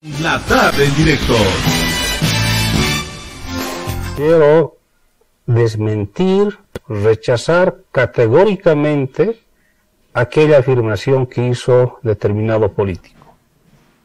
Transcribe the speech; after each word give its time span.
La 0.00 0.38
tarde 0.38 0.84
en 0.84 0.94
directo. 0.94 1.34
Quiero 4.14 4.76
desmentir, 5.44 6.56
rechazar 6.86 7.78
categóricamente 7.90 9.40
aquella 10.14 10.58
afirmación 10.58 11.26
que 11.26 11.48
hizo 11.48 11.98
determinado 12.04 12.74
político. 12.74 13.34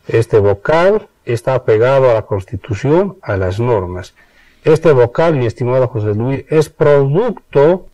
Este 0.07 0.39
vocal 0.39 1.09
está 1.25 1.63
pegado 1.63 2.09
a 2.09 2.15
la 2.15 2.23
Constitución, 2.23 3.19
a 3.21 3.37
las 3.37 3.59
normas. 3.59 4.15
Este 4.63 4.91
vocal, 4.93 5.35
mi 5.35 5.45
estimado 5.45 5.89
José 5.89 6.15
Luis, 6.15 6.43
es 6.49 6.69
producto 6.69 7.85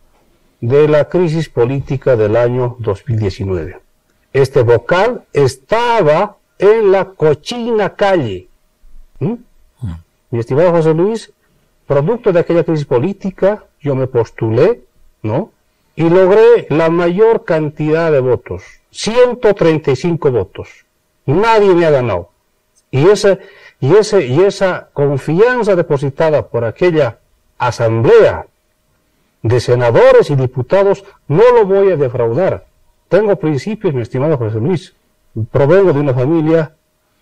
de 0.61 0.87
la 0.87 1.09
crisis 1.09 1.49
política 1.49 2.15
del 2.15 2.37
año 2.37 2.77
2019. 2.79 3.77
Este 4.31 4.61
vocal 4.61 5.25
estaba 5.33 6.38
en 6.59 6.91
la 6.91 7.05
cochina 7.05 7.95
calle. 7.95 8.47
¿Mm? 9.19 9.33
Mi 10.29 10.39
estimado 10.39 10.71
José 10.71 10.93
Luis, 10.93 11.31
producto 11.87 12.31
de 12.31 12.41
aquella 12.41 12.63
crisis 12.63 12.85
política, 12.85 13.63
yo 13.81 13.95
me 13.95 14.05
postulé, 14.05 14.83
¿no? 15.23 15.51
Y 15.95 16.07
logré 16.07 16.67
la 16.69 16.89
mayor 16.89 17.45
cantidad 17.45 18.11
de 18.11 18.19
votos, 18.19 18.63
135 18.91 20.31
votos. 20.31 20.85
Nadie 21.25 21.73
me 21.73 21.85
ha 21.85 21.89
ganado. 21.89 22.29
Y 22.91 23.07
ese, 23.07 23.39
y 23.79 23.95
ese, 23.95 24.25
y 24.27 24.41
esa 24.41 24.89
confianza 24.93 25.75
depositada 25.75 26.47
por 26.47 26.63
aquella 26.63 27.19
asamblea 27.57 28.47
de 29.41 29.59
senadores 29.59 30.29
y 30.29 30.35
diputados 30.35 31.03
no 31.27 31.43
lo 31.53 31.65
voy 31.65 31.91
a 31.91 31.97
defraudar. 31.97 32.65
Tengo 33.07 33.35
principios, 33.37 33.93
mi 33.93 34.01
estimado 34.01 34.37
José 34.37 34.59
Luis. 34.59 34.93
Provengo 35.51 35.93
de 35.93 35.99
una 35.99 36.13
familia 36.13 36.73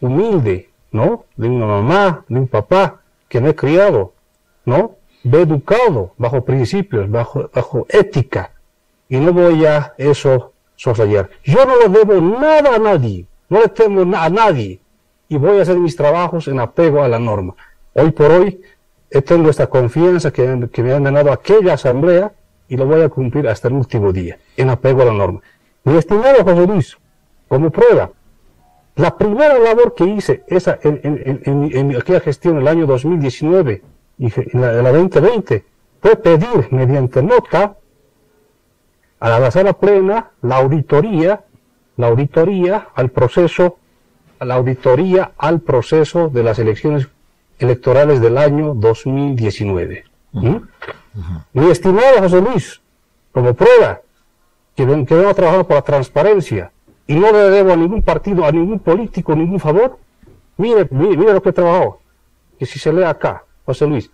humilde, 0.02 0.70
¿no? 0.92 1.26
De 1.36 1.48
una 1.48 1.66
mamá, 1.66 2.26
de 2.28 2.40
un 2.40 2.48
papá 2.48 3.02
que 3.28 3.42
me 3.42 3.50
he 3.50 3.56
criado, 3.56 4.14
¿no? 4.66 4.96
Me 5.24 5.40
he 5.40 5.42
educado 5.42 6.14
bajo 6.18 6.44
principios, 6.46 7.10
bajo, 7.10 7.50
bajo 7.54 7.86
ética. 7.90 8.52
Y 9.10 9.18
no 9.18 9.34
voy 9.34 9.66
a 9.66 9.94
eso 9.98 10.54
soslayar. 10.76 11.30
Yo 11.44 11.66
no 11.66 11.78
le 11.78 11.90
debo 11.90 12.22
nada 12.22 12.76
a 12.76 12.80
nadie. 12.80 13.26
No 13.50 13.62
le 13.62 13.70
temo 13.70 14.02
a 14.18 14.30
nadie. 14.30 14.80
Y 15.30 15.38
voy 15.38 15.60
a 15.60 15.62
hacer 15.64 15.78
mis 15.78 15.96
trabajos 15.96 16.48
en 16.48 16.60
apego 16.60 17.04
a 17.04 17.08
la 17.08 17.20
norma. 17.20 17.56
Hoy 17.94 18.12
por 18.12 18.32
hoy 18.32 18.62
tengo 19.26 19.50
esta 19.50 19.68
confianza 19.68 20.32
que, 20.32 20.70
que 20.72 20.84
me 20.84 20.94
han 20.94 21.04
ganado 21.04 21.32
aquella 21.32 21.74
asamblea 21.74 22.32
y 22.70 22.78
lo 22.78 22.86
voy 22.86 23.02
a 23.02 23.10
cumplir 23.10 23.48
hasta 23.48 23.68
el 23.70 23.76
último 23.76 24.12
día, 24.12 24.38
en 24.56 24.70
apego 24.70 25.02
a 25.02 25.06
la 25.06 25.14
norma. 25.14 25.42
Mi 25.84 25.98
estimado 25.98 26.44
José 26.44 26.68
Luis, 26.68 26.98
como 27.48 27.70
prueba, 27.70 28.12
la 28.98 29.16
primera 29.16 29.60
labor 29.60 29.94
que 29.94 30.06
hice 30.06 30.44
esa, 30.48 30.80
en, 30.82 31.00
en, 31.04 31.72
en, 31.74 31.96
aquella 31.96 32.20
gestión 32.20 32.58
el 32.58 32.68
año 32.68 32.88
2019 32.88 33.84
y 34.18 34.26
en 34.26 34.62
la, 34.62 34.72
la 34.82 34.92
2020 34.92 35.64
fue 36.02 36.16
pedir 36.16 36.68
mediante 36.72 37.22
nota 37.22 37.78
a 39.20 39.40
la 39.40 39.52
sala 39.52 39.74
plena 39.74 40.32
la 40.42 40.58
auditoría, 40.58 41.44
la 41.96 42.08
auditoría 42.08 42.88
al 42.96 43.10
proceso, 43.10 43.78
la 44.40 44.56
auditoría 44.56 45.32
al 45.38 45.62
proceso 45.62 46.30
de 46.30 46.44
las 46.44 46.60
elecciones 46.60 47.08
electorales 47.60 48.20
del 48.20 48.38
año 48.38 48.74
2019. 48.76 50.06
¿Mm? 50.34 50.56
Mi 51.54 51.70
estimado 51.70 52.20
José 52.20 52.42
Luis, 52.42 52.82
como 53.32 53.54
prueba, 53.54 54.02
que, 54.76 54.86
que 54.86 55.16
vengo 55.16 55.34
trabajando 55.34 55.68
por 55.68 55.76
la 55.76 55.82
transparencia 55.82 56.72
y 57.08 57.16
no 57.16 57.32
le 57.32 57.50
debo 57.50 57.72
a 57.72 57.76
ningún 57.76 58.02
partido, 58.02 58.46
a 58.46 58.52
ningún 58.52 58.80
político, 58.80 59.36
ningún 59.36 59.60
favor, 59.60 59.98
mire, 60.58 60.88
mire, 60.92 61.34
lo 61.34 61.42
que 61.42 61.50
he 61.50 61.54
trabajado. 61.54 62.00
Que 62.60 62.66
si 62.66 62.80
se 62.80 62.92
lee 62.92 63.04
acá, 63.04 63.46
José 63.66 63.88
Luis, 63.88 64.12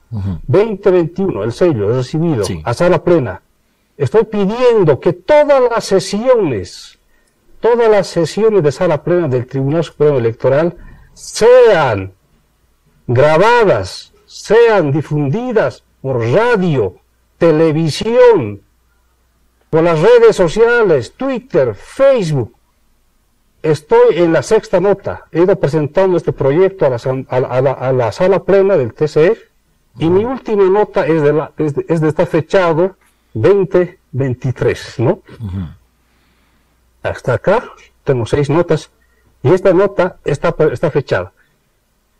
2021, 0.47 1.43
el 1.43 1.51
sello 1.51 1.91
he 1.91 1.97
recibido 1.97 2.43
a 2.63 2.73
sala 2.73 3.03
plena. 3.03 3.41
Estoy 3.97 4.25
pidiendo 4.25 4.99
que 4.99 5.13
todas 5.13 5.61
las 5.69 5.85
sesiones, 5.85 6.99
todas 7.59 7.89
las 7.89 8.07
sesiones 8.07 8.63
de 8.63 8.71
sala 8.71 9.03
plena 9.03 9.27
del 9.27 9.47
Tribunal 9.47 9.83
Supremo 9.83 10.17
Electoral 10.17 10.75
sean 11.13 12.13
grabadas, 13.07 14.13
sean 14.25 14.91
difundidas 14.91 15.83
por 16.01 16.19
radio, 16.19 16.97
televisión, 17.37 18.61
por 19.69 19.83
las 19.83 19.99
redes 19.99 20.35
sociales, 20.35 21.13
Twitter, 21.15 21.73
Facebook. 21.75 22.53
Estoy 23.63 24.17
en 24.17 24.33
la 24.33 24.43
sexta 24.43 24.81
nota. 24.81 25.25
He 25.31 25.41
ido 25.41 25.57
presentando 25.57 26.17
este 26.17 26.33
proyecto 26.33 26.85
a 26.85 26.89
la, 26.89 26.97
a 27.29 27.61
la, 27.61 27.71
a 27.71 27.93
la 27.93 28.11
sala 28.11 28.43
plena 28.43 28.75
del 28.75 28.93
TCE 28.93 29.37
y 29.97 30.09
mi 30.09 30.25
última 30.25 30.65
nota 30.65 31.07
es 31.07 31.21
de, 31.21 31.31
la, 31.31 31.51
es 31.57 31.73
de, 31.73 31.85
es 31.87 32.01
de 32.01 32.09
esta 32.09 32.25
fechado 32.25 32.97
2023, 33.33 34.99
¿no? 34.99 35.21
Hasta 37.01 37.33
acá 37.33 37.71
tengo 38.03 38.25
seis 38.25 38.49
notas 38.49 38.91
y 39.43 39.53
esta 39.53 39.73
nota 39.73 40.17
está, 40.25 40.53
está 40.71 40.91
fechada. 40.91 41.31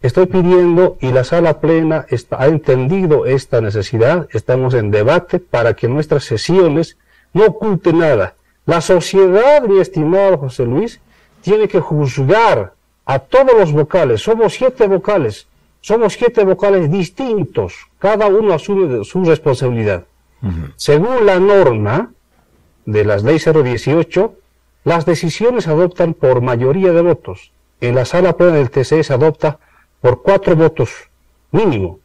Estoy 0.02 0.28
pidiendo 0.28 0.98
y 1.02 1.12
la 1.12 1.24
sala 1.24 1.60
plena 1.60 2.06
está, 2.10 2.42
ha 2.42 2.48
entendido 2.48 3.26
esta 3.26 3.60
necesidad. 3.60 4.28
Estamos 4.32 4.74
en 4.76 4.92
debate 4.92 5.40
para 5.40 5.74
que 5.74 5.88
nuestras 5.88 6.24
sesiones 6.24 6.98
no 7.34 7.46
oculten 7.46 8.00
nada. 8.00 8.36
La 8.66 8.82
sociedad, 8.82 9.64
mi 9.64 9.80
estimado 9.80 10.38
José 10.38 10.66
Luis, 10.66 11.02
tiene 11.44 11.68
que 11.68 11.80
juzgar 11.80 12.74
a 13.06 13.20
todos 13.20 13.54
los 13.54 13.72
vocales. 13.72 14.22
Somos 14.24 14.54
siete 14.54 14.88
vocales. 14.88 15.48
Somos 15.82 16.14
siete 16.14 16.44
vocales 16.46 16.90
distintos. 16.90 17.74
Cada 18.00 18.28
uno 18.28 18.54
asume 18.54 19.04
su 19.04 19.24
responsabilidad. 19.26 20.06
Uh 20.42 20.48
-huh. 20.48 20.74
Según 20.78 21.26
la 21.26 21.40
norma 21.40 22.12
de 22.86 23.04
las 23.04 23.24
leyes 23.24 23.46
018, 23.46 24.34
las 24.86 25.06
decisiones 25.06 25.66
se 25.66 25.72
adoptan 25.72 26.14
por 26.14 26.42
mayoría 26.42 26.92
de 26.94 27.02
votos. 27.02 27.52
En 27.82 27.96
la 27.96 28.06
sala 28.06 28.38
plena 28.38 28.54
del 28.54 28.70
TCE 28.70 29.04
se 29.04 29.14
adopta 29.14 29.60
por 30.02 30.22
cuatro 30.22 30.56
votos 30.56 30.90
mínimo. 31.52 32.00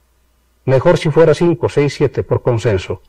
Mejor 0.64 0.98
si 0.98 1.10
fuera 1.10 1.32
cinco, 1.34 1.68
seis, 1.68 1.94
siete, 1.94 2.22
por 2.22 2.42
consenso. 2.42 3.00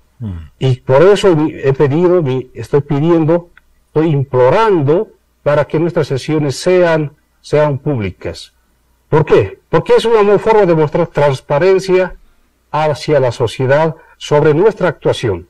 Y 0.59 0.81
por 0.81 1.01
eso 1.01 1.27
he 1.69 1.73
pedido, 1.73 2.21
estoy 2.53 2.81
pidiendo, 2.81 3.49
estoy 3.87 4.07
implorando 4.09 5.07
para 5.43 5.65
que 5.65 5.79
nuestras 5.79 6.07
sesiones 6.07 6.55
sean, 6.55 7.13
sean 7.41 7.77
públicas. 7.77 8.53
¿Por 9.09 9.25
qué? 9.25 9.59
Porque 9.69 9.93
es 9.95 10.05
una 10.05 10.37
forma 10.37 10.65
de 10.65 10.75
mostrar 10.75 11.07
transparencia 11.07 12.15
hacia 12.71 13.19
la 13.19 13.31
sociedad 13.31 13.95
sobre 14.17 14.53
nuestra 14.53 14.89
actuación. 14.89 15.47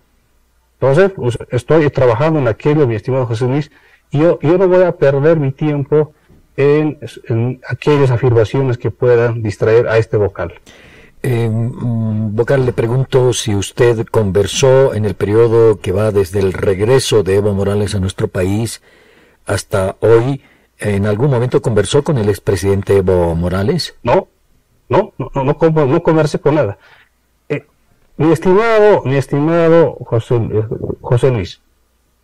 Entonces, 0.80 1.12
pues, 1.16 1.38
estoy 1.50 1.90
trabajando 1.90 2.40
en 2.40 2.48
aquello, 2.48 2.88
mi 2.88 2.96
estimado 2.96 3.26
José 3.26 3.46
Luis, 3.46 3.70
y 4.12 4.20
yo, 4.20 4.40
yo 4.42 4.58
no 4.58 4.68
voy 4.68 4.84
a 4.84 4.94
perder 4.94 5.38
mi 5.38 5.52
tiempo 5.52 6.14
en, 6.56 7.00
en, 7.28 7.60
aquellas 7.68 8.12
afirmaciones 8.12 8.78
que 8.78 8.92
puedan 8.92 9.44
distraer 9.44 9.88
a 9.88 9.98
este 9.98 10.18
vocal. 10.18 10.54
Eh, 11.22 11.50
vocal, 11.52 12.66
le 12.66 12.72
pregunto 12.72 13.34
si 13.34 13.54
usted 13.54 14.06
conversó 14.06 14.94
en 14.94 15.04
el 15.04 15.16
periodo 15.16 15.80
que 15.82 15.92
va 15.92 16.12
desde 16.12 16.40
el 16.40 16.54
regreso 16.54 17.24
de 17.24 17.36
Evo 17.36 17.54
Morales 17.54 17.94
a 17.94 18.00
nuestro 18.00 18.30
país 18.30 18.82
hasta 19.50 19.96
hoy, 20.02 20.42
¿en 20.78 21.08
algún 21.08 21.32
momento 21.32 21.62
conversó 21.62 22.04
con 22.04 22.20
el 22.20 22.30
expresidente 22.30 22.98
Evo 22.98 23.36
Morales? 23.36 23.96
No, 24.04 24.28
no, 24.90 25.14
no, 25.18 25.28
no, 25.34 25.44
no, 25.44 25.86
no 25.88 26.04
conversé 26.04 26.40
con 26.40 26.56
nada. 26.56 26.78
Eh, 27.50 27.66
mi 28.18 28.32
estimado, 28.32 29.02
mi 29.06 29.16
estimado 29.16 29.98
José, 30.06 30.40
José 31.02 31.32
Luis, 31.32 31.62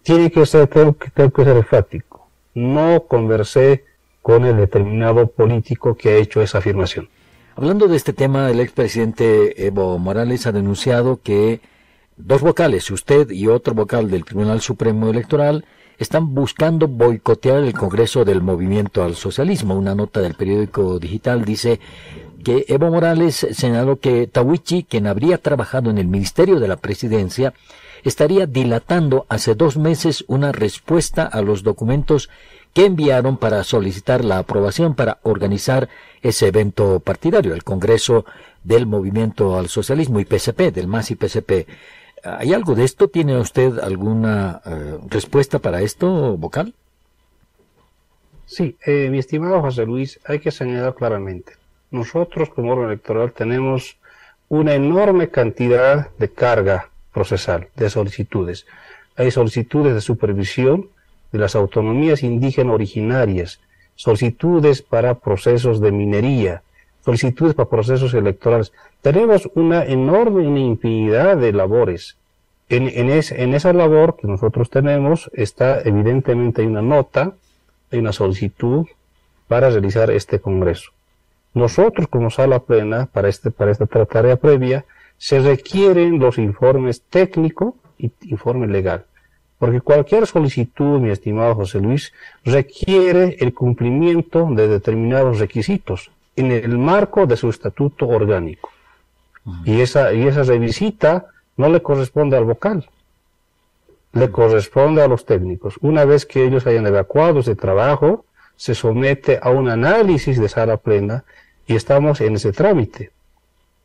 tiene 0.03 0.29
que 0.29 0.45
ser, 0.45 0.67
tengo 0.67 0.95
que, 0.95 1.09
tengo 1.09 1.31
que 1.31 1.43
ser 1.43 1.57
enfático. 1.57 2.29
No 2.53 3.05
conversé 3.07 3.85
con 4.21 4.45
el 4.45 4.57
determinado 4.57 5.25
político 5.25 5.95
que 5.95 6.09
ha 6.09 6.17
hecho 6.17 6.43
esa 6.43 6.59
afirmación. 6.59 7.09
Hablando 7.55 7.87
de 7.87 7.97
este 7.97 8.13
tema, 8.13 8.51
el 8.51 8.59
expresidente 8.59 9.65
Evo 9.65 9.97
Morales 9.97 10.45
ha 10.45 10.51
denunciado 10.51 11.19
que 11.23 11.59
dos 12.17 12.41
vocales, 12.41 12.91
usted 12.91 13.31
y 13.31 13.47
otro 13.47 13.73
vocal 13.73 14.11
del 14.11 14.25
Tribunal 14.25 14.61
Supremo 14.61 15.09
Electoral, 15.09 15.65
están 15.97 16.33
buscando 16.33 16.87
boicotear 16.87 17.63
el 17.63 17.73
Congreso 17.73 18.25
del 18.25 18.41
Movimiento 18.41 19.03
al 19.03 19.15
Socialismo. 19.15 19.75
Una 19.75 19.95
nota 19.95 20.21
del 20.21 20.35
periódico 20.35 20.99
digital 20.99 21.45
dice 21.45 21.79
que 22.43 22.65
Evo 22.67 22.89
Morales 22.89 23.47
señaló 23.51 23.99
que 23.99 24.27
Tawichi, 24.27 24.83
quien 24.83 25.07
habría 25.07 25.37
trabajado 25.37 25.89
en 25.89 25.97
el 25.97 26.07
Ministerio 26.07 26.59
de 26.59 26.67
la 26.67 26.77
Presidencia, 26.77 27.53
estaría 28.03 28.45
dilatando 28.45 29.25
hace 29.29 29.55
dos 29.55 29.77
meses 29.77 30.23
una 30.27 30.51
respuesta 30.51 31.25
a 31.25 31.41
los 31.41 31.63
documentos 31.63 32.29
que 32.73 32.85
enviaron 32.85 33.37
para 33.37 33.63
solicitar 33.63 34.23
la 34.23 34.37
aprobación 34.37 34.95
para 34.95 35.19
organizar 35.23 35.89
ese 36.21 36.47
evento 36.47 36.99
partidario, 36.99 37.53
el 37.53 37.63
Congreso 37.63 38.25
del 38.63 38.85
Movimiento 38.85 39.57
al 39.57 39.69
Socialismo 39.69 40.19
y 40.19 40.25
PSP, 40.25 40.73
del 40.73 40.87
MAS 40.87 41.11
y 41.11 41.15
PSP. 41.15 41.67
¿Hay 42.25 42.53
algo 42.53 42.73
de 42.73 42.83
esto? 42.83 43.07
¿Tiene 43.07 43.37
usted 43.37 43.77
alguna 43.77 44.61
uh, 44.65 45.07
respuesta 45.07 45.59
para 45.59 45.81
esto, 45.81 46.35
vocal? 46.37 46.73
Sí, 48.47 48.77
eh, 48.85 49.09
mi 49.11 49.19
estimado 49.19 49.61
José 49.61 49.85
Luis, 49.85 50.19
hay 50.25 50.39
que 50.39 50.51
señalar 50.51 50.95
claramente, 50.95 51.53
nosotros 51.91 52.49
como 52.49 52.71
órgano 52.71 52.89
electoral 52.89 53.31
tenemos 53.31 53.97
una 54.49 54.73
enorme 54.73 55.29
cantidad 55.29 56.09
de 56.17 56.31
carga 56.31 56.89
procesal, 57.13 57.69
de 57.75 57.89
solicitudes. 57.89 58.65
Hay 59.15 59.31
solicitudes 59.31 59.93
de 59.93 60.01
supervisión 60.01 60.89
de 61.31 61.39
las 61.39 61.55
autonomías 61.55 62.23
indígenas 62.23 62.73
originarias, 62.73 63.59
solicitudes 63.95 64.81
para 64.81 65.15
procesos 65.15 65.79
de 65.79 65.91
minería, 65.91 66.63
solicitudes 67.05 67.53
para 67.53 67.69
procesos 67.69 68.13
electorales. 68.15 68.73
Tenemos 69.01 69.49
una 69.53 69.85
enorme 69.85 70.59
infinidad 70.59 71.37
de 71.37 71.53
labores. 71.53 72.17
En, 72.67 72.89
en 72.89 73.53
esa 73.53 73.73
labor 73.73 74.17
que 74.17 74.27
nosotros 74.27 74.71
tenemos 74.71 75.29
está 75.33 75.81
evidentemente 75.81 76.63
hay 76.63 76.67
una 76.67 76.81
nota, 76.81 77.33
hay 77.91 77.99
una 77.99 78.11
solicitud 78.11 78.87
para 79.47 79.69
realizar 79.69 80.09
este 80.09 80.39
congreso. 80.39 80.91
Nosotros 81.53 82.07
como 82.07 82.31
sala 82.31 82.59
plena 82.59 83.05
para, 83.05 83.29
este, 83.29 83.51
para 83.51 83.71
esta 83.71 83.85
tarea 83.85 84.35
previa 84.37 84.83
se 85.17 85.39
requieren 85.39 86.17
los 86.17 86.39
informes 86.39 87.03
técnico 87.03 87.77
y 87.99 88.11
informe 88.23 88.67
legal. 88.67 89.05
Porque 89.59 89.79
cualquier 89.79 90.25
solicitud, 90.27 90.99
mi 90.99 91.11
estimado 91.11 91.55
José 91.55 91.79
Luis, 91.79 92.11
requiere 92.43 93.37
el 93.39 93.53
cumplimiento 93.53 94.49
de 94.51 94.67
determinados 94.67 95.39
requisitos 95.39 96.11
en 96.35 96.51
el 96.51 96.77
marco 96.77 97.25
de 97.25 97.37
su 97.37 97.49
estatuto 97.49 98.07
orgánico. 98.07 98.69
Y 99.63 99.81
esa, 99.81 100.13
y 100.13 100.27
esa 100.27 100.43
revisita 100.43 101.27
no 101.57 101.69
le 101.69 101.81
corresponde 101.81 102.35
al 102.35 102.45
vocal, 102.45 102.89
le 104.13 104.31
corresponde 104.31 105.03
a 105.03 105.07
los 105.07 105.25
técnicos. 105.25 105.75
Una 105.81 106.03
vez 106.05 106.25
que 106.25 106.43
ellos 106.43 106.65
hayan 106.65 106.87
evacuado 106.87 107.39
ese 107.39 107.55
trabajo, 107.55 108.25
se 108.55 108.73
somete 108.73 109.39
a 109.41 109.49
un 109.49 109.69
análisis 109.69 110.39
de 110.39 110.49
sala 110.49 110.77
plena 110.77 111.25
y 111.67 111.75
estamos 111.75 112.21
en 112.21 112.35
ese 112.35 112.51
trámite, 112.51 113.11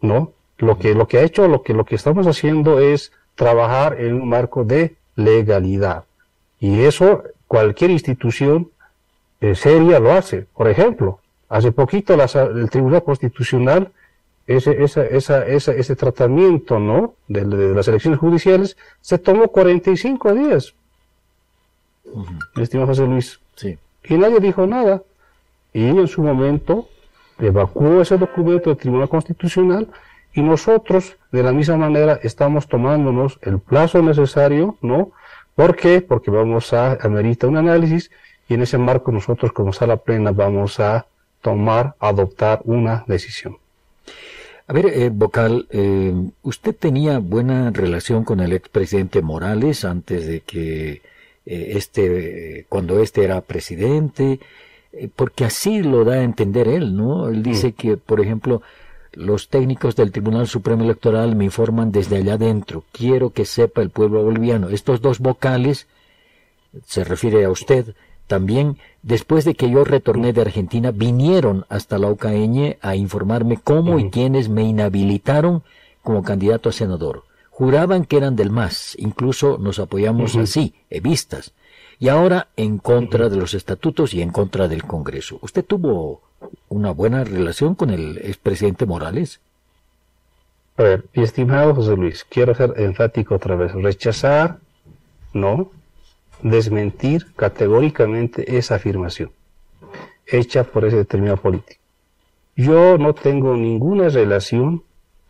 ¿no? 0.01 0.33
Lo 0.59 0.79
que, 0.79 0.95
lo 0.95 1.09
que 1.09 1.19
ha 1.19 1.23
hecho, 1.23 1.49
lo 1.49 1.63
que, 1.63 1.75
lo 1.75 1.85
que 1.85 1.95
estamos 1.95 2.27
haciendo 2.27 2.81
es 2.81 3.13
trabajar 3.35 4.01
en 4.01 4.15
un 4.15 4.29
marco 4.29 4.65
de 4.65 4.97
legalidad. 5.17 6.05
Y 6.59 6.83
eso 6.83 7.25
cualquier 7.47 7.91
institución 7.91 8.71
eh, 9.41 9.55
seria 9.55 9.99
lo 9.99 10.13
hace. 10.13 10.47
Por 10.55 10.69
ejemplo, 10.69 11.20
hace 11.51 11.73
poquito 11.73 12.15
el 12.15 12.71
Tribunal 12.71 13.03
Constitucional, 13.03 13.93
ese, 14.47 14.83
esa, 14.83 15.05
esa, 15.07 15.45
ese 15.45 15.97
tratamiento 15.97 16.79
¿no? 16.79 17.15
De, 17.29 17.45
las 17.45 17.87
elecciones 17.89 18.19
judiciales 18.19 18.77
se 19.01 19.19
tomó 19.19 19.49
45 19.49 20.35
días. 20.35 20.75
Uh 22.05 22.25
estimado 22.61 22.89
José 22.89 23.07
Luis. 23.07 23.41
Sí. 23.57 23.79
Y 24.05 24.15
nadie 24.15 24.41
dijo 24.41 24.67
nada. 24.67 25.03
Y 25.73 25.87
en 25.87 26.09
su 26.09 26.23
momento 26.23 26.89
evacuó 27.39 28.01
ese 28.01 28.17
documento 28.17 28.71
del 28.71 28.79
Tribunal 28.79 29.09
Constitucional 29.09 29.89
y 30.33 30.43
nosotros 30.43 31.17
de 31.33 31.43
la 31.43 31.53
misma 31.53 31.77
manera 31.77 32.19
estamos 32.23 32.69
tomándonos 32.69 33.39
el 33.43 33.59
plazo 33.59 34.03
necesario, 34.03 34.77
¿no? 34.83 35.13
¿Por 35.55 35.77
qué? 35.77 36.01
Porque 36.01 36.31
vamos 36.31 36.73
a 36.73 36.99
ameritar 37.03 37.51
un 37.51 37.57
análisis 37.57 38.11
y 38.49 38.55
en 38.55 38.63
ese 38.63 38.79
marco 38.79 39.13
nosotros 39.13 39.53
como 39.53 39.73
sala 39.73 39.97
plena 39.97 40.33
vamos 40.33 40.81
a 40.81 41.07
tomar, 41.41 41.95
adoptar 42.01 42.61
una 42.65 43.05
decisión. 43.07 43.59
A 44.67 44.73
ver, 44.73 44.87
eh, 44.87 45.11
vocal, 45.13 45.67
eh, 45.71 46.15
usted 46.43 46.75
tenía 46.77 47.19
buena 47.19 47.71
relación 47.71 48.25
con 48.25 48.41
el 48.41 48.53
expresidente 48.53 49.21
Morales 49.21 49.85
antes 49.85 50.27
de 50.27 50.41
que 50.41 51.03
eh, 51.47 51.73
este, 51.75 52.67
cuando 52.69 53.01
este 53.01 53.25
era 53.25 53.41
presidente. 53.41 54.39
Eh, 54.93 55.09
porque 55.15 55.45
así 55.45 55.83
lo 55.83 56.05
da 56.05 56.15
a 56.15 56.23
entender 56.25 56.69
él, 56.69 56.97
¿no? 56.97 57.29
Él 57.29 57.43
dice 57.43 57.69
mm. 57.69 57.73
que, 57.73 57.97
por 57.97 58.21
ejemplo, 58.21 58.63
los 59.13 59.49
técnicos 59.49 59.97
del 59.97 60.13
Tribunal 60.13 60.47
Supremo 60.47 60.85
Electoral 60.85 61.37
me 61.37 61.45
informan 61.45 61.93
desde 61.93 62.17
allá 62.17 62.35
adentro. 62.35 62.85
Quiero 62.93 63.31
que 63.31 63.45
sepa 63.45 63.83
el 63.83 63.91
pueblo 63.91 64.23
boliviano. 64.23 64.69
Estos 64.69 65.01
dos 65.01 65.19
vocales, 65.21 65.87
se 66.87 67.05
refiere 67.05 67.45
a 67.45 67.51
usted, 67.51 67.95
también, 68.31 68.79
después 69.03 69.45
de 69.45 69.57
que 69.57 69.69
yo 69.69 69.83
retorné 69.83 70.33
de 70.33 70.43
Argentina, 70.43 70.93
vinieron 70.93 71.67
hasta 71.69 71.99
la 71.99 72.07
UCAeñe 72.07 72.79
a 72.81 72.95
informarme 72.95 73.57
cómo 73.57 73.99
y 73.99 74.09
quiénes 74.09 74.49
me 74.49 74.63
inhabilitaron 74.63 75.65
como 76.05 76.23
candidato 76.23 76.69
a 76.69 76.73
senador. 76.73 77.25
Juraban 77.51 78.05
que 78.05 78.19
eran 78.19 78.37
del 78.37 78.51
MAS, 78.51 78.95
incluso 79.01 79.59
nos 79.59 79.81
apoyamos 79.81 80.37
así, 80.37 80.75
evistas 80.91 81.53
y 81.99 82.09
ahora 82.09 82.47
en 82.57 82.79
contra 82.79 83.29
de 83.29 83.37
los 83.37 83.53
estatutos 83.53 84.15
y 84.15 84.23
en 84.23 84.31
contra 84.31 84.69
del 84.69 84.85
Congreso. 84.85 85.41
¿Usted 85.43 85.65
tuvo 85.65 86.23
una 86.69 86.93
buena 86.93 87.25
relación 87.25 87.75
con 87.75 87.91
el 87.91 88.17
expresidente 88.19 88.87
Morales? 88.87 89.41
A 90.77 90.85
ver, 90.85 91.05
mi 91.15 91.25
estimado 91.25 91.75
José 91.75 91.97
Luis, 91.97 92.25
quiero 92.31 92.55
ser 92.55 92.75
enfático 92.77 93.35
otra 93.35 93.57
vez. 93.57 93.73
Rechazar, 93.73 94.61
no, 95.33 95.73
desmentir 96.43 97.27
categóricamente 97.37 98.57
esa 98.57 98.77
afirmación 98.77 99.31
hecha 100.27 100.65
por 100.65 100.85
ese 100.85 100.97
determinado 100.97 101.39
político. 101.39 101.81
Yo 102.57 102.99
no 102.99 103.15
tengo 103.15 103.57
ninguna 103.57 104.09
relación 104.09 104.85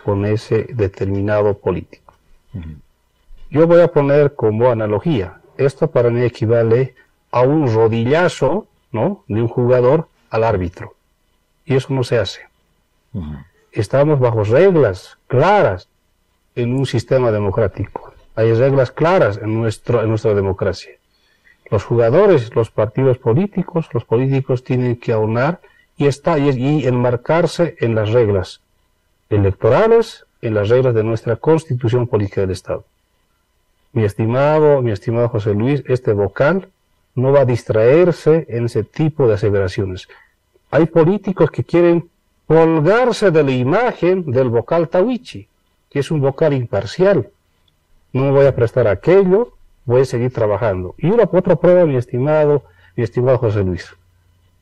con 0.04 0.26
ese 0.26 0.66
determinado 0.74 1.58
político. 1.58 2.14
Yo 3.50 3.66
voy 3.66 3.80
a 3.80 3.88
poner 3.88 4.34
como 4.34 4.70
analogía 4.70 5.40
esto 5.56 5.90
para 5.90 6.10
mí 6.10 6.22
equivale 6.22 6.94
a 7.30 7.42
un 7.42 7.72
rodillazo, 7.72 8.66
¿no? 8.92 9.24
De 9.28 9.42
un 9.42 9.48
jugador 9.48 10.08
al 10.30 10.44
árbitro. 10.44 10.94
Y 11.66 11.76
eso 11.76 11.92
no 11.92 12.02
se 12.02 12.18
hace. 12.18 12.40
Estamos 13.70 14.18
bajo 14.18 14.42
reglas 14.44 15.18
claras 15.26 15.88
en 16.54 16.74
un 16.74 16.86
sistema 16.86 17.30
democrático. 17.30 18.14
Hay 18.34 18.52
reglas 18.54 18.90
claras 18.90 19.36
en, 19.36 19.54
nuestro, 19.54 20.02
en 20.02 20.08
nuestra 20.08 20.34
democracia. 20.34 20.92
Los 21.70 21.84
jugadores, 21.84 22.54
los 22.54 22.70
partidos 22.70 23.18
políticos, 23.18 23.88
los 23.92 24.04
políticos 24.04 24.64
tienen 24.64 24.96
que 24.96 25.12
aunar 25.12 25.60
y, 25.96 26.06
está, 26.06 26.38
y 26.38 26.86
enmarcarse 26.86 27.76
en 27.80 27.94
las 27.94 28.10
reglas 28.10 28.60
electorales, 29.28 30.26
en 30.42 30.54
las 30.54 30.68
reglas 30.68 30.94
de 30.94 31.04
nuestra 31.04 31.36
constitución 31.36 32.06
política 32.06 32.40
del 32.40 32.50
Estado 32.50 32.84
mi 33.92 34.04
estimado, 34.04 34.82
mi 34.82 34.92
estimado 34.92 35.28
José 35.28 35.54
Luis, 35.54 35.82
este 35.86 36.12
vocal 36.12 36.68
no 37.14 37.32
va 37.32 37.40
a 37.40 37.44
distraerse 37.44 38.46
en 38.48 38.66
ese 38.66 38.84
tipo 38.84 39.26
de 39.26 39.34
aseveraciones. 39.34 40.08
Hay 40.70 40.86
políticos 40.86 41.50
que 41.50 41.64
quieren 41.64 42.08
colgarse 42.46 43.30
de 43.30 43.42
la 43.42 43.50
imagen 43.50 44.30
del 44.30 44.48
vocal 44.48 44.88
Tawichi, 44.88 45.48
que 45.90 45.98
es 45.98 46.10
un 46.10 46.20
vocal 46.20 46.52
imparcial. 46.52 47.30
No 48.12 48.24
me 48.24 48.30
voy 48.30 48.46
a 48.46 48.54
prestar 48.54 48.86
aquello, 48.86 49.54
voy 49.84 50.02
a 50.02 50.04
seguir 50.04 50.32
trabajando. 50.32 50.94
Y 50.98 51.08
una 51.08 51.28
otra 51.30 51.56
prueba, 51.56 51.84
mi 51.86 51.96
estimado, 51.96 52.64
mi 52.96 53.04
estimado 53.04 53.38
José 53.38 53.62
Luis. 53.64 53.94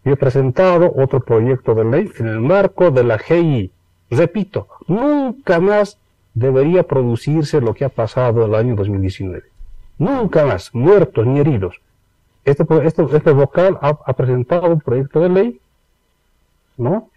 Yo 0.04 0.12
he 0.12 0.16
presentado 0.16 0.92
otro 0.96 1.20
proyecto 1.20 1.74
de 1.74 1.84
ley 1.84 2.10
en 2.18 2.28
el 2.28 2.40
marco 2.40 2.90
de 2.90 3.04
la 3.04 3.18
GI. 3.18 3.70
Repito, 4.10 4.68
nunca 4.86 5.60
más 5.60 5.98
debería 6.34 6.82
producirse 6.84 7.60
lo 7.60 7.74
que 7.74 7.84
ha 7.84 7.88
pasado 7.88 8.44
el 8.44 8.54
año 8.54 8.74
2019. 8.76 9.44
Nunca 9.98 10.46
más, 10.46 10.74
muertos 10.74 11.26
ni 11.26 11.40
heridos. 11.40 11.80
Este, 12.44 12.64
este, 12.84 13.02
este 13.14 13.32
vocal 13.32 13.78
ha, 13.82 14.12
presentado 14.14 14.68
un 14.68 14.80
proyecto 14.80 15.20
de 15.20 15.28
ley, 15.28 15.60
¿no? 16.76 17.10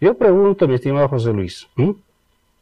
Yo 0.00 0.14
pregunto, 0.18 0.66
mi 0.66 0.74
estimado 0.74 1.08
José 1.08 1.32
Luis, 1.32 1.68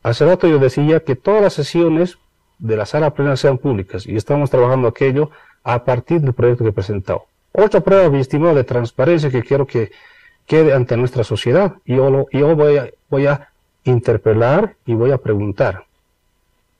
hace 0.02 0.26
rato 0.26 0.46
yo 0.46 0.58
decía 0.58 1.00
que 1.00 1.16
todas 1.16 1.42
las 1.42 1.54
sesiones 1.54 2.18
de 2.60 2.76
la 2.76 2.86
sala 2.86 3.12
plena 3.12 3.36
sean 3.36 3.58
públicas 3.58 4.06
y 4.06 4.16
estamos 4.16 4.50
trabajando 4.50 4.88
aquello 4.88 5.30
a 5.64 5.84
partir 5.84 6.20
del 6.20 6.34
proyecto 6.34 6.64
que 6.64 6.70
he 6.70 6.74
presentado. 6.74 7.24
Otra 7.52 7.80
prueba, 7.80 8.08
mi 8.10 8.20
estimado, 8.20 8.54
de 8.54 8.64
transparencia 8.64 9.30
que 9.30 9.42
quiero 9.42 9.66
que 9.66 9.90
quede 10.46 10.72
ante 10.72 10.96
nuestra 10.96 11.24
sociedad. 11.24 11.74
Yo, 11.84 12.26
yo 12.30 12.56
voy, 12.56 12.76
a, 12.76 12.90
voy 13.08 13.26
a 13.26 13.48
interpelar 13.84 14.76
y 14.86 14.94
voy 14.94 15.10
a 15.10 15.18
preguntar, 15.18 15.84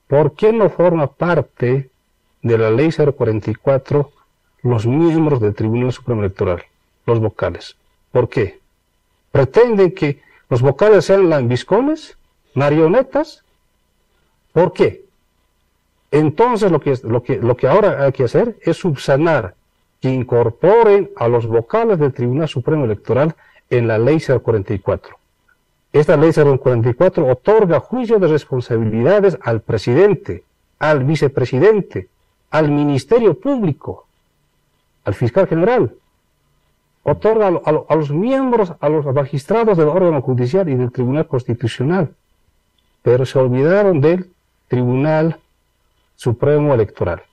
¿por 0.07 0.33
qué 0.33 0.53
no 0.53 0.69
forma 0.69 1.07
parte 1.07 1.89
de 2.41 2.57
la 2.57 2.69
ley 2.69 2.89
044 2.91 4.11
los 4.63 4.85
miembros 4.85 5.41
del 5.41 5.55
Tribunal 5.55 5.91
Supremo 5.91 6.21
Electoral, 6.21 6.63
los 7.05 7.19
vocales? 7.19 7.75
¿Por 8.11 8.29
qué? 8.29 8.59
¿Pretenden 9.31 9.91
que 9.91 10.21
los 10.49 10.61
vocales 10.61 11.05
sean 11.05 11.29
lambiscones, 11.29 12.17
marionetas? 12.53 13.43
¿Por 14.53 14.73
qué? 14.73 15.05
Entonces 16.11 16.71
lo 16.71 16.81
que, 16.81 16.93
lo, 17.03 17.23
que, 17.23 17.37
lo 17.37 17.55
que 17.55 17.67
ahora 17.67 18.03
hay 18.03 18.11
que 18.11 18.25
hacer 18.25 18.57
es 18.61 18.77
subsanar 18.77 19.55
que 20.01 20.09
incorporen 20.09 21.09
a 21.15 21.27
los 21.27 21.47
vocales 21.47 21.99
del 21.99 22.13
Tribunal 22.13 22.49
Supremo 22.49 22.85
Electoral 22.85 23.35
en 23.69 23.87
la 23.87 23.97
ley 23.97 24.19
044. 24.19 25.15
Esta 25.93 26.17
ley 26.17 26.31
044 26.31 27.27
otorga 27.27 27.79
juicio 27.79 28.19
de 28.19 28.27
responsabilidades 28.27 29.37
al 29.41 29.61
presidente, 29.61 30.43
al 30.79 31.03
vicepresidente, 31.03 32.09
al 32.49 32.69
Ministerio 32.71 33.39
Público, 33.39 34.05
al 35.05 35.13
fiscal 35.13 35.47
general. 35.47 35.93
otorga 37.03 37.47
a, 37.47 37.95
los 37.95 38.11
miembros, 38.11 38.73
a 38.79 38.87
los 38.87 39.05
magistrados 39.05 39.77
del 39.77 39.87
órgano 39.87 40.21
judicial 40.21 40.69
y 40.69 40.75
del 40.75 40.91
Tribunal 40.91 41.27
Constitucional, 41.27 42.13
pero 43.01 43.25
se 43.25 43.39
olvidaron 43.39 44.01
del 44.01 44.29
Tribunal 44.67 45.39
Supremo 46.21 46.75
Electoral. 46.75 47.23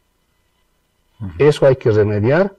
Eso 1.36 1.66
hay 1.66 1.76
que 1.76 1.90
remediar. 1.90 2.56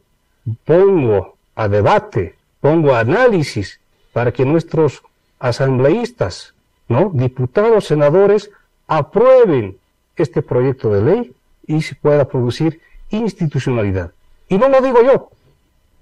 Pongo 0.63 1.38
a 1.55 1.67
debate, 1.67 2.36
pongo 2.62 2.93
a 2.93 3.00
análisis 3.00 3.79
para 4.13 4.31
que 4.31 4.45
nuestros 4.45 5.01
asambleístas, 5.39 6.53
¿no? 6.88 7.09
diputados, 7.12 7.86
senadores, 7.86 8.51
aprueben 8.86 9.79
este 10.15 10.43
proyecto 10.43 10.93
de 10.93 11.01
ley 11.01 11.36
y 11.65 11.81
se 11.81 11.95
pueda 11.95 12.27
producir 12.27 12.79
institucionalidad. 13.09 14.12
Y 14.50 14.59
no 14.59 14.69
lo 14.69 14.81
digo 14.81 15.01
yo, 15.01 15.31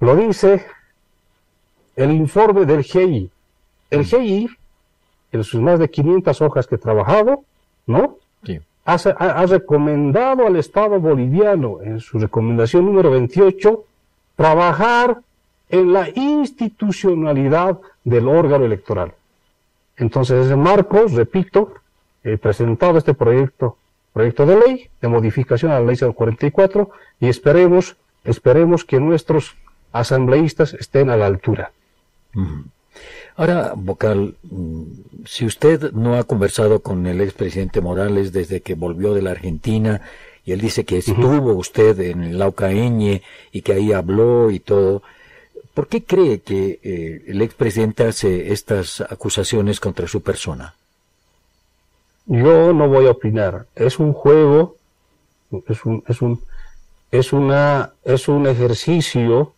lo 0.01 0.13
dice 0.17 0.65
el 1.95 2.11
informe 2.11 2.65
del 2.65 2.83
GI. 2.83 3.31
El 3.89 4.03
GI, 4.03 4.49
en 5.31 5.43
sus 5.45 5.61
más 5.61 5.79
de 5.79 5.89
500 5.89 6.41
hojas 6.41 6.67
que 6.67 6.75
he 6.75 6.79
trabajado, 6.79 7.45
¿no? 7.85 8.17
Ha, 8.89 9.45
recomendado 9.47 10.47
al 10.47 10.55
Estado 10.55 10.97
boliviano, 10.97 11.79
en 11.83 11.99
su 11.99 12.19
recomendación 12.19 12.85
número 12.85 13.11
28, 13.11 13.83
trabajar 14.37 15.19
en 15.67 15.91
la 15.91 16.07
institucionalidad 16.15 17.79
del 18.05 18.29
órgano 18.29 18.63
electoral. 18.63 19.11
Entonces, 19.97 20.45
ese 20.45 20.55
marco, 20.55 21.05
repito, 21.09 21.73
he 22.23 22.37
presentado 22.37 22.97
este 22.97 23.13
proyecto, 23.13 23.75
proyecto 24.13 24.45
de 24.45 24.55
ley 24.57 24.89
de 25.01 25.07
modificación 25.09 25.73
a 25.73 25.81
la 25.81 25.85
ley 25.85 25.97
044 25.97 26.89
y 27.19 27.27
esperemos, 27.27 27.97
esperemos 28.23 28.85
que 28.85 29.01
nuestros 29.01 29.57
asambleístas 29.91 30.73
estén 30.73 31.09
a 31.09 31.17
la 31.17 31.25
altura. 31.25 31.71
Ahora, 33.35 33.73
vocal, 33.75 34.35
mm, 34.43 34.83
si 35.25 35.45
usted 35.45 35.91
no 35.91 36.15
ha 36.15 36.23
conversado 36.23 36.81
con 36.81 37.05
el 37.05 37.21
expresidente 37.21 37.81
Morales 37.81 38.31
desde 38.31 38.61
que 38.61 38.73
volvió 38.73 39.13
de 39.13 39.21
la 39.21 39.31
Argentina, 39.31 40.01
y 40.43 40.53
él 40.53 40.61
dice 40.61 40.85
que 40.85 40.97
estuvo 40.97 41.53
usted 41.53 41.99
en 41.99 42.39
la 42.39 42.47
UCAeñe 42.47 43.21
y 43.51 43.61
que 43.61 43.73
ahí 43.73 43.91
habló 43.91 44.49
y 44.49 44.59
todo, 44.59 45.03
¿por 45.73 45.87
qué 45.87 46.03
cree 46.03 46.39
que 46.39 46.79
eh, 46.81 47.25
el 47.27 47.41
expresidente 47.41 48.05
hace 48.05 48.53
estas 48.53 49.01
acusaciones 49.01 49.79
contra 49.79 50.07
su 50.07 50.21
persona? 50.21 50.73
Yo 52.25 52.73
no 52.73 52.87
voy 52.87 53.07
a 53.07 53.11
opinar. 53.11 53.67
Es 53.75 53.99
un 53.99 54.13
juego, 54.13 54.77
es 55.67 55.85
un, 55.85 56.03
es 56.07 56.21
un, 56.21 56.41
es 57.11 57.33
una, 57.33 57.91
es 58.03 58.27
un 58.27 58.47
ejercicio, 58.47 59.53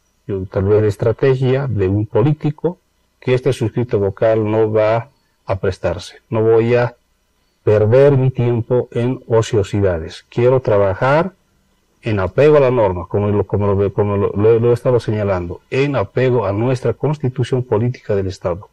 tal 0.51 0.65
vez 0.65 0.81
de 0.81 0.87
estrategia 0.87 1.67
de 1.67 1.87
un 1.87 2.05
político 2.05 2.79
que 3.19 3.33
este 3.33 3.53
suscrito 3.53 3.99
vocal 3.99 4.49
no 4.49 4.71
va 4.71 5.09
a 5.45 5.55
prestarse. 5.57 6.21
No 6.29 6.41
voy 6.41 6.75
a 6.75 6.95
perder 7.63 8.17
mi 8.17 8.31
tiempo 8.31 8.87
en 8.91 9.21
ociosidades. 9.27 10.25
Quiero 10.29 10.59
trabajar 10.59 11.33
en 12.01 12.19
apego 12.19 12.57
a 12.57 12.61
la 12.61 12.71
norma, 12.71 13.07
como, 13.07 13.27
lo, 13.27 13.43
como, 13.43 13.73
lo, 13.73 13.93
como 13.93 14.15
lo, 14.15 14.69
he 14.69 14.73
estado 14.73 14.99
señalando, 14.99 15.61
en 15.69 15.95
apego 15.95 16.45
a 16.45 16.53
nuestra 16.53 16.93
constitución 16.93 17.63
política 17.63 18.15
del 18.15 18.27
Estado. 18.27 18.69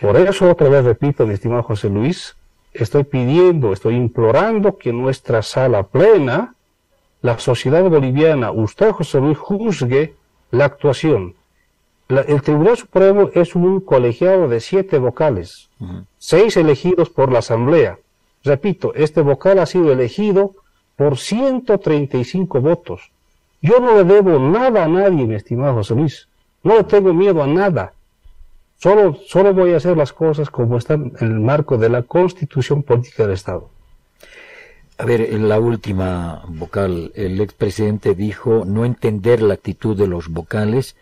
Por 0.00 0.16
eso, 0.16 0.50
otra 0.50 0.68
vez 0.68 0.84
repito, 0.84 1.26
mi 1.26 1.34
estimado 1.34 1.62
José 1.62 1.88
Luis, 1.88 2.34
estoy 2.72 3.04
pidiendo, 3.04 3.72
estoy 3.72 3.94
implorando 3.94 4.76
que 4.76 4.92
nuestra 4.92 5.42
sala 5.42 5.84
plena, 5.84 6.54
la 7.20 7.38
sociedad 7.38 7.82
boliviana, 7.88 8.50
usted, 8.50 8.90
José 8.90 9.20
Luis, 9.20 9.38
juzgue 9.38 10.14
la 10.50 10.64
actuación 10.64 11.34
el 12.20 12.42
Tribunal 12.42 12.76
Supremo 12.76 13.30
es 13.34 13.54
un 13.54 13.80
colegiado 13.80 14.48
de 14.48 14.60
siete 14.60 14.98
vocales, 14.98 15.68
seis 16.18 16.56
elegidos 16.56 17.10
por 17.10 17.32
la 17.32 17.40
Asamblea. 17.40 17.98
Repito, 18.44 18.92
este 18.94 19.20
vocal 19.20 19.58
ha 19.58 19.66
sido 19.66 19.92
elegido 19.92 20.54
por 20.96 21.18
135 21.18 22.60
votos. 22.60 23.10
Yo 23.60 23.78
no 23.78 23.96
le 23.96 24.04
debo 24.04 24.38
nada 24.38 24.84
a 24.84 24.88
nadie, 24.88 25.26
mi 25.26 25.34
estimado 25.34 25.74
José 25.74 25.94
Luis. 25.94 26.28
No 26.64 26.76
le 26.76 26.84
tengo 26.84 27.14
miedo 27.14 27.42
a 27.42 27.46
nada. 27.46 27.92
Solo, 28.78 29.16
solo 29.26 29.54
voy 29.54 29.72
a 29.72 29.76
hacer 29.76 29.96
las 29.96 30.12
cosas 30.12 30.50
como 30.50 30.76
están 30.76 31.12
en 31.20 31.32
el 31.32 31.40
marco 31.40 31.78
de 31.78 31.88
la 31.88 32.02
Constitución 32.02 32.82
Política 32.82 33.22
del 33.22 33.34
Estado. 33.34 33.70
A 34.98 35.04
ver, 35.04 35.20
en 35.20 35.48
la 35.48 35.60
última 35.60 36.44
vocal, 36.48 37.12
el 37.14 37.40
expresidente 37.40 38.14
dijo 38.14 38.64
no 38.64 38.84
entender 38.84 39.40
la 39.40 39.54
actitud 39.54 39.96
de 39.96 40.08
los 40.08 40.28
vocales 40.28 40.96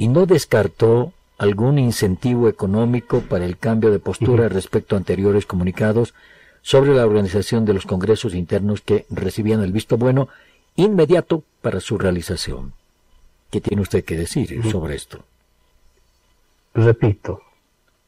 y 0.00 0.08
no 0.08 0.24
descartó 0.24 1.12
algún 1.36 1.78
incentivo 1.78 2.48
económico 2.48 3.20
para 3.20 3.44
el 3.44 3.58
cambio 3.58 3.90
de 3.90 3.98
postura 3.98 4.48
respecto 4.48 4.94
a 4.94 4.98
anteriores 4.98 5.44
comunicados 5.44 6.14
sobre 6.62 6.94
la 6.94 7.04
organización 7.04 7.66
de 7.66 7.74
los 7.74 7.84
congresos 7.84 8.34
internos 8.34 8.80
que 8.80 9.04
recibían 9.10 9.62
el 9.62 9.72
visto 9.72 9.98
bueno 9.98 10.30
inmediato 10.74 11.42
para 11.60 11.80
su 11.80 11.98
realización. 11.98 12.72
¿Qué 13.50 13.60
tiene 13.60 13.82
usted 13.82 14.02
que 14.02 14.16
decir 14.16 14.64
sobre 14.70 14.94
esto? 14.94 15.18
Repito, 16.72 17.42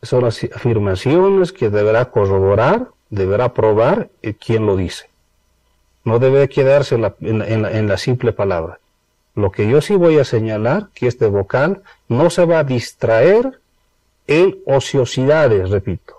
son 0.00 0.24
las 0.24 0.42
afirmaciones 0.44 1.52
que 1.52 1.68
deberá 1.68 2.06
corroborar, 2.06 2.88
deberá 3.10 3.52
probar 3.52 4.08
quien 4.40 4.64
lo 4.64 4.76
dice. 4.76 5.10
No 6.04 6.18
debe 6.18 6.48
quedarse 6.48 6.94
en 6.94 7.88
la 7.88 7.96
simple 7.98 8.32
palabra. 8.32 8.78
Lo 9.34 9.50
que 9.50 9.68
yo 9.68 9.80
sí 9.80 9.94
voy 9.94 10.18
a 10.18 10.24
señalar, 10.24 10.88
que 10.94 11.06
este 11.06 11.26
vocal 11.26 11.82
no 12.08 12.30
se 12.30 12.44
va 12.44 12.60
a 12.60 12.64
distraer 12.64 13.58
en 14.26 14.58
ociosidades, 14.66 15.70
repito. 15.70 16.16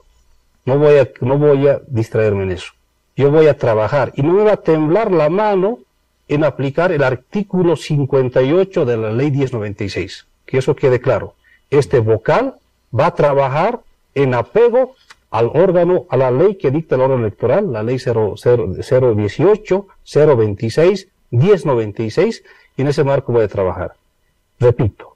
No 0.65 0.77
voy 0.79 0.97
a, 0.97 1.09
no 1.21 1.37
voy 1.37 1.67
a 1.67 1.81
distraerme 1.87 2.43
en 2.43 2.51
eso. 2.51 2.73
Yo 3.15 3.29
voy 3.29 3.47
a 3.47 3.57
trabajar 3.57 4.11
y 4.15 4.23
no 4.23 4.33
me 4.33 4.43
va 4.43 4.53
a 4.53 4.57
temblar 4.57 5.11
la 5.11 5.29
mano 5.29 5.79
en 6.27 6.43
aplicar 6.43 6.91
el 6.91 7.03
artículo 7.03 7.75
58 7.75 8.85
de 8.85 8.97
la 8.97 9.11
ley 9.11 9.29
1096. 9.29 10.25
Que 10.45 10.57
eso 10.57 10.75
quede 10.75 10.99
claro. 10.99 11.35
Este 11.69 11.99
vocal 11.99 12.55
va 12.97 13.07
a 13.07 13.15
trabajar 13.15 13.81
en 14.15 14.33
apego 14.33 14.95
al 15.29 15.47
órgano, 15.47 16.05
a 16.09 16.17
la 16.17 16.31
ley 16.31 16.55
que 16.55 16.71
dicta 16.71 16.95
el 16.95 17.01
órgano 17.01 17.21
electoral, 17.21 17.71
la 17.71 17.83
ley 17.83 17.97
0, 17.99 18.35
018, 18.35 19.87
026, 20.13 21.07
1096, 21.31 22.43
y 22.75 22.81
en 22.81 22.87
ese 22.87 23.03
marco 23.03 23.31
voy 23.31 23.43
a 23.43 23.47
trabajar. 23.47 23.93
Repito, 24.59 25.15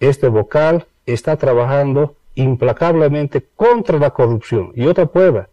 este 0.00 0.28
vocal 0.28 0.86
está 1.06 1.36
trabajando 1.36 2.14
implacablemente 2.34 3.44
contra 3.56 3.98
la 3.98 4.10
corrupción. 4.10 4.72
Y 4.74 4.86
otra 4.86 5.06
prueba, 5.06 5.48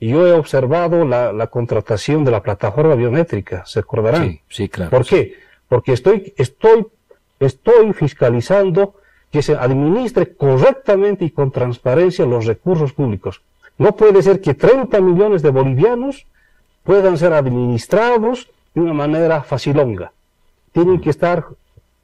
yo 0.00 0.26
he 0.26 0.32
observado 0.32 1.04
la, 1.04 1.46
contratación 1.48 2.24
de 2.24 2.30
la 2.30 2.42
plataforma 2.42 2.94
biométrica, 2.94 3.64
¿se 3.66 3.80
acordarán? 3.80 4.28
Sí, 4.28 4.40
sí, 4.48 4.68
claro. 4.68 4.90
¿Por 4.90 5.04
qué? 5.04 5.34
Porque 5.68 5.92
estoy, 5.92 6.32
estoy, 6.36 6.86
estoy 7.38 7.92
fiscalizando 7.92 8.94
que 9.30 9.42
se 9.42 9.54
administre 9.54 10.34
correctamente 10.34 11.24
y 11.24 11.30
con 11.30 11.50
transparencia 11.50 12.26
los 12.26 12.46
recursos 12.46 12.92
públicos. 12.92 13.42
No 13.78 13.94
puede 13.94 14.22
ser 14.22 14.40
que 14.40 14.54
30 14.54 15.00
millones 15.00 15.42
de 15.42 15.50
bolivianos 15.50 16.26
puedan 16.82 17.18
ser 17.18 17.32
administrados 17.32 18.50
de 18.74 18.80
una 18.80 18.94
manera 18.94 19.42
facilonga 19.42 20.12
tienen 20.72 21.00
que 21.00 21.10
estar, 21.10 21.46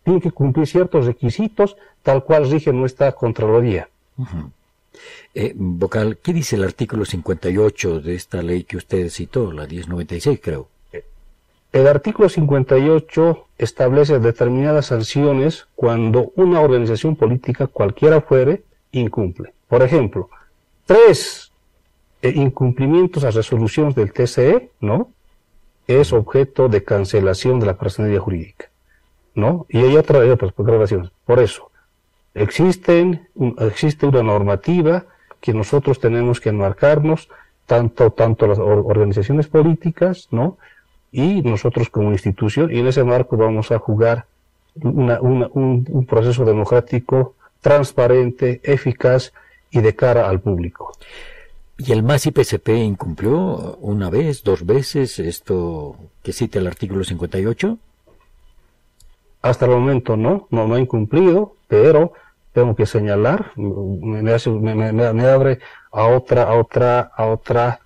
tienen 0.05 0.21
que 0.21 0.31
cumplir 0.31 0.67
ciertos 0.67 1.07
requisitos 1.07 1.77
tal 2.03 2.25
cual 2.25 2.51
rige 2.51 2.73
nuestra 2.73 3.13
Contraloría. 3.13 3.89
Eh, 5.35 5.53
vocal, 5.55 6.19
¿qué 6.23 6.33
dice 6.33 6.57
el 6.57 6.65
artículo 6.65 7.05
58 7.05 8.01
de 8.01 8.15
esta 8.15 8.43
ley 8.43 8.65
que 8.65 8.77
usted 8.77 9.11
citó, 9.11 9.53
la 9.53 9.67
1096 9.67 10.41
creo? 10.43 10.69
El 11.73 11.87
artículo 11.89 12.31
58 12.31 13.47
establece 13.59 14.19
determinadas 14.19 14.87
sanciones 14.87 15.67
cuando 15.75 16.33
una 16.37 16.61
organización 16.61 17.17
política, 17.17 17.67
cualquiera 17.67 18.23
fuere, 18.23 18.63
incumple. 18.93 19.53
Por 19.69 19.83
ejemplo, 19.83 20.31
tres 20.87 21.53
eh, 22.23 22.33
incumplimientos 22.35 23.25
a 23.25 23.31
resoluciones 23.31 23.95
del 23.95 24.13
TCE, 24.13 24.71
¿no? 24.81 25.11
Es 25.87 26.13
objeto 26.13 26.69
de 26.69 26.85
cancelación 26.85 27.61
de 27.61 27.67
la 27.67 27.77
personalidad 27.77 28.21
jurídica. 28.21 28.71
¿No? 29.35 29.67
Y 29.69 29.79
hay, 29.79 29.97
otra, 29.97 30.21
otras 30.21 30.53
grabaciones. 30.57 31.11
Por 31.27 31.41
eso, 31.41 31.71
existen, 32.35 33.29
existe 33.59 34.07
una 34.07 34.23
normativa 34.23 35.05
que 35.41 35.53
nosotros 35.53 36.01
tenemos 36.01 36.41
que 36.41 36.49
enmarcarnos, 36.49 37.29
tanto, 37.67 38.13
tanto 38.13 38.47
las 38.47 38.59
organizaciones 38.59 39.49
políticas, 39.49 40.29
¿no? 40.31 40.57
Y 41.13 41.43
nosotros 41.43 41.91
como 41.91 42.13
institución, 42.13 42.73
y 42.73 42.79
en 42.79 42.87
ese 42.87 43.05
marco 43.05 43.37
vamos 43.37 43.71
a 43.73 43.79
jugar 43.79 44.27
un 44.77 46.07
proceso 46.09 46.45
democrático 46.45 47.35
transparente, 47.61 48.61
eficaz 48.63 49.33
y 49.71 49.81
de 49.81 49.95
cara 49.95 50.29
al 50.29 50.41
público. 50.41 50.93
¿Y 51.79 51.93
el 51.93 52.03
MAS 52.03 52.27
incumplió 52.67 53.77
una 53.81 54.09
vez, 54.09 54.43
dos 54.43 54.65
veces 54.65 55.19
esto 55.19 55.97
que 56.23 56.33
cita 56.33 56.59
el 56.59 56.67
artículo 56.67 57.05
58? 57.05 57.79
hasta 59.49 59.67
el 59.67 59.73
momento 59.73 60.17
no, 60.17 60.47
no, 60.51 60.67
no 60.67 60.75
ha 60.75 60.81
incumplido, 60.81 61.55
pero 61.69 62.13
tengo 62.53 62.75
que 62.75 62.87
señalar, 62.87 63.53
me, 63.57 64.23
me, 64.23 65.27
abre 65.27 65.59
a 65.93 66.07
otra, 66.07 66.45
a 66.45 66.55
otra, 66.55 67.01
a 67.15 67.27
otra, 67.27 67.81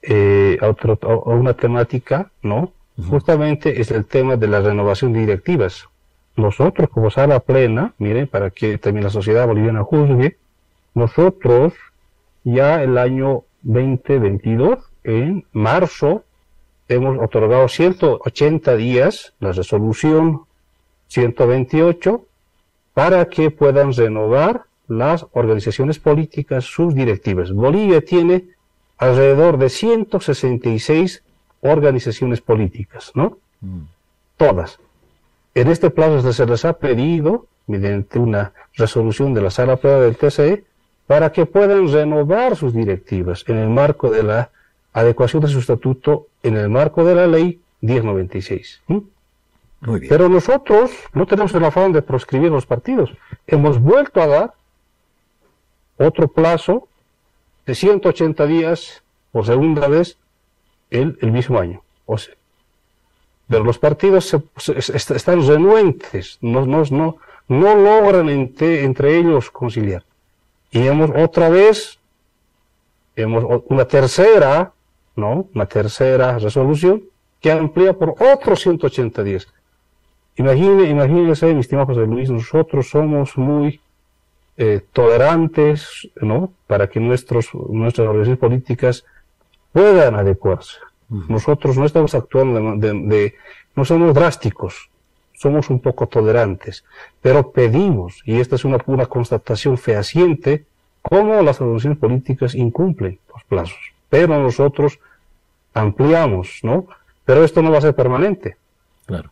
eh, 0.00 0.58
a, 0.60 0.68
otro, 0.68 0.98
a 1.02 1.30
una 1.30 1.54
temática, 1.54 2.30
¿no? 2.42 2.72
Justamente 3.08 3.80
es 3.80 3.90
el 3.90 4.04
tema 4.04 4.36
de 4.36 4.46
la 4.46 4.60
renovación 4.60 5.12
de 5.12 5.20
directivas. 5.20 5.88
Nosotros, 6.36 6.88
como 6.90 7.10
sala 7.10 7.40
plena, 7.40 7.94
miren, 7.98 8.28
para 8.28 8.50
que 8.50 8.78
también 8.78 9.04
la 9.04 9.10
sociedad 9.10 9.46
boliviana 9.46 9.82
juzgue, 9.82 10.36
nosotros 10.94 11.72
ya 12.44 12.82
el 12.82 12.98
año 12.98 13.44
2022, 13.62 14.78
en 15.04 15.44
marzo, 15.52 16.24
hemos 16.88 17.18
otorgado 17.18 17.68
180 17.68 18.76
días, 18.76 19.34
la 19.40 19.52
resolución 19.52 20.42
128, 21.08 22.24
para 22.94 23.26
que 23.26 23.50
puedan 23.50 23.92
renovar 23.92 24.64
las 24.88 25.26
organizaciones 25.32 25.98
políticas 25.98 26.64
sus 26.64 26.94
directivas. 26.94 27.52
Bolivia 27.52 28.04
tiene 28.04 28.44
alrededor 28.98 29.58
de 29.58 29.68
166 29.68 31.22
organizaciones 31.60 32.40
políticas, 32.40 33.12
¿no? 33.14 33.38
Mm. 33.60 33.82
Todas. 34.36 34.78
En 35.54 35.68
este 35.68 35.90
plazo 35.90 36.32
se 36.32 36.46
les 36.46 36.64
ha 36.64 36.74
pedido, 36.74 37.46
mediante 37.66 38.18
una 38.18 38.52
resolución 38.74 39.34
de 39.34 39.42
la 39.42 39.50
sala 39.50 39.76
prueba 39.76 40.00
del 40.00 40.16
TCE, 40.16 40.64
para 41.06 41.32
que 41.32 41.46
puedan 41.46 41.92
renovar 41.92 42.56
sus 42.56 42.72
directivas 42.72 43.44
en 43.48 43.58
el 43.58 43.68
marco 43.68 44.10
de 44.10 44.22
la 44.22 44.50
adecuación 44.92 45.42
de 45.42 45.48
su 45.48 45.58
estatuto, 45.58 46.28
en 46.42 46.56
el 46.56 46.68
marco 46.68 47.04
de 47.04 47.14
la 47.14 47.26
ley 47.26 47.60
1096. 47.80 48.82
Muy 48.86 50.00
bien. 50.00 50.08
Pero 50.08 50.28
nosotros 50.28 50.90
no 51.12 51.26
tenemos 51.26 51.54
el 51.54 51.64
afán 51.64 51.92
de 51.92 52.02
proscribir 52.02 52.50
los 52.50 52.66
partidos. 52.66 53.10
Hemos 53.46 53.80
vuelto 53.80 54.20
a 54.20 54.26
dar 54.26 54.54
otro 55.98 56.28
plazo 56.28 56.88
de 57.66 57.74
180 57.74 58.46
días 58.46 59.02
por 59.32 59.46
segunda 59.46 59.88
vez 59.88 60.16
el, 60.90 61.18
el 61.20 61.32
mismo 61.32 61.58
año. 61.58 61.82
O 62.06 62.18
sea, 62.18 62.34
pero 63.52 63.64
los 63.64 63.78
partidos 63.78 64.34
están 64.66 65.46
renuentes, 65.46 66.38
no, 66.40 66.64
no, 66.64 66.84
no, 66.90 67.18
no 67.48 67.74
logran 67.74 68.30
entre, 68.30 69.18
ellos 69.18 69.50
conciliar. 69.50 70.04
Y 70.72 70.86
hemos 70.86 71.10
otra 71.14 71.48
vez, 71.50 72.00
hemos 73.14 73.62
una 73.68 73.84
tercera, 73.84 74.72
¿no? 75.14 75.46
Una 75.54 75.66
tercera 75.66 76.38
resolución 76.38 77.04
que 77.40 77.52
amplía 77.52 77.92
por 77.92 78.14
otros 78.18 78.60
180 78.60 79.22
días. 79.22 79.48
Imagínense, 80.36 80.88
imagínense, 80.88 81.54
mis 81.54 81.66
estimados 81.66 81.94
José 81.94 82.06
Luis, 82.06 82.30
nosotros 82.30 82.88
somos 82.88 83.36
muy 83.36 83.80
eh, 84.56 84.80
tolerantes, 84.92 86.08
¿no? 86.20 86.52
Para 86.66 86.88
que 86.88 87.00
nuestros, 87.00 87.50
nuestras 87.52 88.08
organizaciones 88.08 88.38
políticas 88.38 89.04
puedan 89.72 90.14
adecuarse. 90.14 90.78
Nosotros 91.08 91.76
no 91.76 91.84
estamos 91.84 92.14
actuando 92.14 92.76
de, 92.76 93.34
no 93.76 93.84
somos 93.84 94.14
drásticos, 94.14 94.88
somos 95.42 95.70
un 95.70 95.80
poco 95.80 96.06
tolerantes, 96.06 96.84
pero 97.20 97.50
pedimos, 97.50 98.22
y 98.24 98.40
esta 98.40 98.54
es 98.54 98.64
una, 98.64 98.78
pura 98.78 99.06
constatación 99.06 99.76
fehaciente, 99.76 100.64
cómo 101.02 101.42
las 101.42 101.60
organizaciones 101.60 101.98
políticas 101.98 102.54
incumplen 102.54 103.18
los 103.32 103.42
plazos. 103.44 103.80
Pero 104.08 104.38
nosotros 104.40 105.00
ampliamos, 105.74 106.60
¿no? 106.62 106.86
Pero 107.24 107.44
esto 107.44 107.60
no 107.60 107.72
va 107.72 107.78
a 107.78 107.82
ser 107.82 107.94
permanente. 107.94 108.56
Claro. 109.06 109.30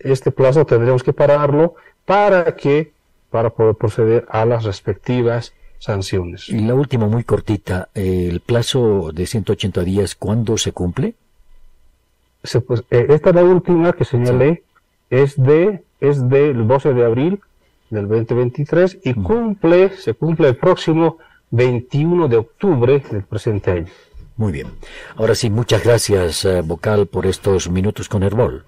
Este 0.00 0.30
plazo 0.30 0.64
tendremos 0.64 1.02
que 1.02 1.12
pararlo 1.12 1.74
para 2.06 2.56
que, 2.56 2.92
para 3.30 3.50
poder 3.50 3.74
proceder 3.74 4.26
a 4.30 4.44
las 4.46 4.64
respectivas 4.64 5.52
sanciones. 5.78 6.48
Y 6.48 6.60
la 6.60 6.74
última, 6.74 7.06
muy 7.08 7.24
cortita, 7.24 7.88
el 7.94 8.40
plazo 8.40 9.10
de 9.12 9.26
180 9.26 9.82
días, 9.82 10.14
¿cuándo 10.14 10.56
se 10.56 10.72
cumple? 10.72 11.14
pues, 12.66 12.84
eh, 12.90 13.06
esta 13.10 13.30
es 13.30 13.34
la 13.34 13.44
última 13.44 13.92
que 13.92 14.04
señalé, 14.04 14.62
es 15.12 15.36
de 15.36 15.84
es 16.00 16.28
del 16.28 16.66
12 16.66 16.94
de 16.94 17.04
abril 17.04 17.40
del 17.90 18.08
2023 18.08 18.98
y 19.04 19.14
cumple, 19.14 19.90
se 19.96 20.14
cumple 20.14 20.48
el 20.48 20.56
próximo 20.56 21.18
21 21.50 22.28
de 22.28 22.38
octubre 22.38 23.02
del 23.10 23.22
presente 23.22 23.70
año. 23.70 23.92
Muy 24.36 24.52
bien. 24.52 24.68
Ahora 25.16 25.34
sí, 25.34 25.50
muchas 25.50 25.84
gracias, 25.84 26.46
eh, 26.46 26.62
vocal, 26.62 27.06
por 27.06 27.26
estos 27.26 27.70
minutos 27.70 28.08
con 28.08 28.22
Herbol. 28.22 28.64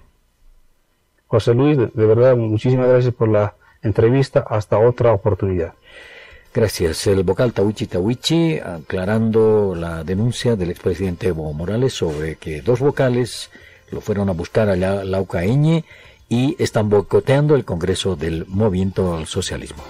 José 1.27 1.55
Luis, 1.55 1.77
de 1.77 2.05
verdad, 2.05 2.37
muchísimas 2.37 2.87
gracias 2.87 3.13
por 3.13 3.27
la 3.27 3.55
entrevista. 3.81 4.45
Hasta 4.47 4.77
otra 4.77 5.11
oportunidad. 5.11 5.73
Gracias. 6.53 7.07
El 7.07 7.23
vocal 7.23 7.51
Tawichi 7.51 7.87
Tawichi 7.87 8.59
aclarando 8.59 9.73
la 9.75 10.03
denuncia 10.03 10.55
del 10.55 10.69
expresidente 10.69 11.27
Evo 11.27 11.51
Morales 11.51 11.93
sobre 11.93 12.35
que 12.35 12.61
dos 12.61 12.79
vocales 12.79 13.49
lo 13.91 13.99
fueron 13.99 14.29
a 14.29 14.33
buscar 14.33 14.69
allá 14.69 15.03
Lauca 15.03 15.43
y 16.29 16.55
están 16.59 16.89
boicoteando 16.89 17.55
el 17.55 17.65
Congreso 17.65 18.15
del 18.15 18.45
Movimiento 18.47 19.15
al 19.15 19.27
Socialismo. 19.27 19.83